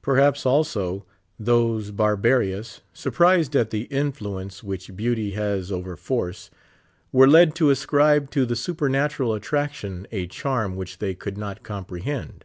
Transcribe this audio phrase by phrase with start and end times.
[0.00, 1.04] Perliaps, also,
[1.40, 6.50] those ])arbarians, surprised at the influence which beauty has over force,
[7.10, 12.44] were led to ascribe to the supernatural attraction a charm which they could not comprehend.